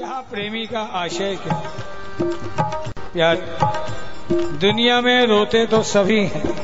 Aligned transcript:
यहाँ 0.00 0.22
प्रेमी 0.22 0.66
का 0.66 0.80
आशय 0.80 1.36
क्या? 1.36 1.62
यार, 3.16 3.36
दुनिया 4.32 5.00
में 5.00 5.26
रोते 5.26 5.66
तो 5.66 5.82
सभी 5.82 6.26
हैं। 6.26 6.54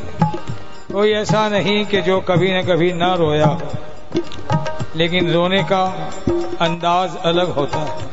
कोई 0.92 1.12
ऐसा 1.12 1.48
नहीं 1.48 1.86
कि 1.86 2.00
जो 2.00 2.20
कभी 2.20 2.52
न 2.52 2.62
कभी 2.62 2.92
ना 2.92 3.14
रोया 3.14 3.46
हो। 3.46 3.60
लेकिन 4.96 5.32
रोने 5.32 5.62
का 5.62 6.10
अंदाज 6.60 7.16
अलग 7.16 7.50
होता 7.50 7.78
है। 7.78 8.10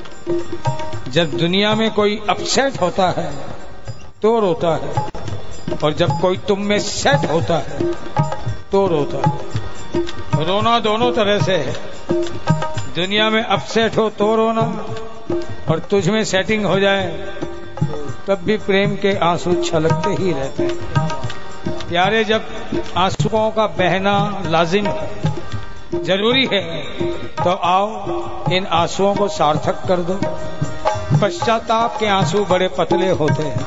जब 1.12 1.32
दुनिया 1.32 1.76
में 1.76 1.92
कोई 1.92 2.22
अपसेट 2.30 2.82
होता 2.82 3.10
है 3.10 3.34
तो 4.22 4.40
रोता 4.40 4.76
है। 4.76 4.94
और 5.84 5.94
जब 5.94 6.10
कोई 6.22 6.38
तुम 6.38 6.60
में 6.60 6.80
सेट 6.80 7.32
होता 7.32 7.58
है 7.58 7.92
तो 8.72 8.88
रोता 8.88 9.30
है। 9.30 9.38
रोना 10.46 10.80
दोनों 10.80 11.12
तरह 11.12 11.40
से 11.40 11.56
है। 11.56 11.98
दुनिया 12.98 13.30
में 13.30 13.44
अपसेट 13.44 13.98
हो 13.98 14.10
तो 14.10 14.36
रोना 14.36 14.62
और 15.70 15.80
तुझ 15.82 16.08
में 16.10 16.24
सेटिंग 16.26 16.66
हो 16.66 16.80
जाए, 16.80 17.08
तब 18.28 18.40
भी 18.44 18.56
प्रेम 18.60 18.96
के 18.96 19.14
आँसू 19.24 19.54
छलकते 19.64 20.10
ही 20.14 20.32
रहते 20.32 20.64
हैं। 20.64 21.88
प्यारे, 21.90 22.24
जब 22.24 22.46
आंसुओं 22.98 23.50
का 23.52 23.66
बहना 23.78 24.16
लाजिम 24.46 24.88
है, 24.88 26.04
ज़रूरी 26.04 26.48
है 26.54 26.62
तो 27.36 27.50
आओ 27.50 28.52
इन 28.52 28.66
आंसुओं 28.74 29.14
को 29.16 29.28
सार्थक 29.30 29.86
कर 29.88 30.00
दो। 30.02 30.20
पश्चाताप 31.22 32.00
के 32.00 32.08
आँसू 32.12 32.44
बड़े 32.46 32.68
पतले 32.78 33.10
होते 33.14 33.44
हैं, 33.44 33.66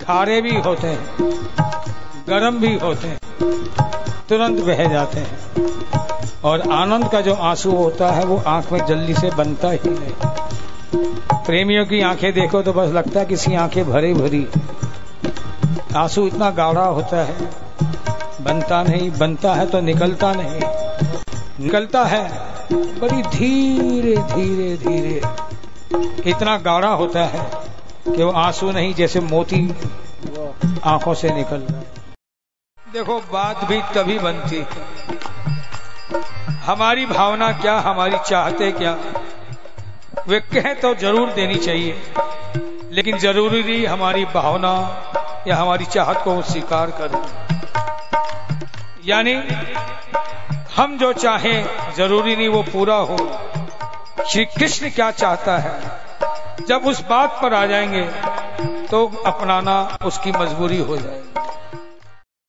खारे 0.00 0.40
भी 0.40 0.56
होते 0.60 0.86
हैं, 0.86 1.34
गर्म 2.28 2.60
भी 2.60 2.74
होते 2.78 3.08
हैं, 3.08 3.18
तुरंत 4.28 4.64
बह 4.64 4.84
जाते 4.88 5.18
हैं। 5.18 5.44
और 6.44 6.60
आनंद 6.72 7.08
का 7.08 7.20
जो 7.20 7.34
आँसू 7.34 7.70
होता 7.70 8.10
है, 8.10 8.24
वो 8.24 8.36
आँख 8.46 8.72
में 8.72 8.86
जल्दी 8.86 9.14
से 9.14 9.30
बनता 9.30 9.70
ही 9.70 9.78
नहीं। 9.84 10.12
प्रेमियों 11.46 11.84
की 11.86 12.00
आँखें 12.02 12.32
देखो 12.32 12.62
तो 12.62 12.72
बस 12.72 12.92
लगता 12.92 13.20
है 13.20 13.26
किसी 13.26 13.54
आँखें 13.54 13.84
भरी 13.84 14.12
भरी। 14.14 14.46
आँसू 15.96 16.26
इतना 16.26 16.50
गाढ़ा 16.50 16.84
होता 16.86 17.24
है, 17.24 17.48
बनता 18.40 18.82
नहीं, 18.82 19.10
बनता 19.10 19.54
है 19.54 19.66
तो 19.66 19.80
निकलता 19.80 20.32
नहीं। 20.32 20.60
निकलता 21.60 22.04
है, 22.04 22.24
बड़ी 22.72 23.22
धीरे 23.22 24.16
धीरे 24.16 24.76
धीरे। 24.76 25.20
इतना 26.30 26.56
गाढ़ा 26.58 26.88
होता 26.88 27.24
है 27.24 27.50
कि 28.06 28.22
वो 28.22 28.30
आँसू 28.30 28.70
नहीं 28.72 28.94
जैसे 28.94 29.20
मोती 29.20 29.68
आँखों 30.84 31.14
से 31.14 31.30
निकल 31.30 31.66
देखो, 32.78 33.18
बात 33.32 33.64
भी 33.64 33.80
तभी 33.94 34.18
बनती 34.18 34.56
है 34.56 35.54
हमारी 36.66 37.04
भावना 37.06 37.50
क्या, 37.52 37.74
हमारी 37.80 38.16
चाहते 38.26 38.70
क्या? 38.72 38.96
वे 40.28 40.40
कहें 40.42 40.74
तो 40.80 40.94
ज़रूर 40.94 41.30
देनी 41.32 41.54
चाहिए, 41.56 41.92
लेकिन 42.92 43.18
ज़रूरी 43.18 43.62
नहीं 43.62 43.86
हमारी 43.86 44.24
भावना 44.24 44.72
या 45.48 45.56
हमारी 45.56 45.84
चाहत 45.86 46.20
को 46.24 46.40
स्वीकार 46.42 46.90
करें। 47.00 47.20
यानी 49.04 49.34
हम 50.76 50.96
जो 50.98 51.12
चाहें, 51.14 51.92
ज़रूरी 51.96 52.36
नहीं 52.36 52.48
वो 52.48 52.62
पूरा 52.64 52.96
हो। 53.02 53.16
श्री 54.26 54.44
कृष्ण 54.46 54.90
क्या 54.90 55.10
चाहता 55.12 55.56
है? 55.58 55.74
जब 56.68 56.86
उस 56.86 57.04
बात 57.06 57.38
पर 57.42 57.54
आ 57.54 57.64
जाएँगे 57.66 58.04
तो 58.86 59.06
अपनाना 59.26 59.76
उसकी 60.04 60.32
मजबूरी 60.32 60.80
हो 60.80 60.96
जाएगी। 60.96 61.45